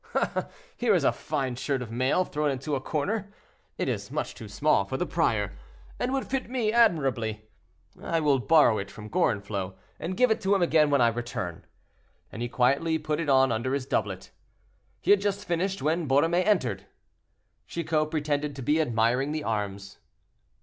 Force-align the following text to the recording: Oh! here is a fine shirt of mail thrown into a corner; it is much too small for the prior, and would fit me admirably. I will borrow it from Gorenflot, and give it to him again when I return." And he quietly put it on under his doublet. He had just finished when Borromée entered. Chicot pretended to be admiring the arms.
Oh! 0.15 0.47
here 0.75 0.95
is 0.95 1.03
a 1.03 1.11
fine 1.11 1.55
shirt 1.57 1.83
of 1.83 1.91
mail 1.91 2.25
thrown 2.25 2.49
into 2.49 2.73
a 2.73 2.81
corner; 2.81 3.31
it 3.77 3.87
is 3.87 4.09
much 4.09 4.33
too 4.33 4.47
small 4.47 4.83
for 4.83 4.97
the 4.97 5.05
prior, 5.05 5.51
and 5.99 6.11
would 6.11 6.25
fit 6.25 6.49
me 6.49 6.73
admirably. 6.73 7.45
I 8.01 8.19
will 8.19 8.39
borrow 8.39 8.79
it 8.79 8.89
from 8.89 9.09
Gorenflot, 9.11 9.75
and 9.99 10.17
give 10.17 10.31
it 10.31 10.41
to 10.41 10.55
him 10.55 10.63
again 10.63 10.89
when 10.89 11.01
I 11.01 11.09
return." 11.09 11.67
And 12.31 12.41
he 12.41 12.49
quietly 12.49 12.97
put 12.97 13.19
it 13.19 13.29
on 13.29 13.51
under 13.51 13.75
his 13.75 13.85
doublet. 13.85 14.31
He 15.01 15.11
had 15.11 15.21
just 15.21 15.45
finished 15.47 15.83
when 15.83 16.07
Borromée 16.07 16.47
entered. 16.47 16.87
Chicot 17.67 18.09
pretended 18.09 18.55
to 18.55 18.63
be 18.63 18.81
admiring 18.81 19.31
the 19.33 19.43
arms. 19.43 19.99